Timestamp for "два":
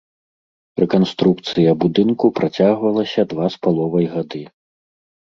3.35-3.45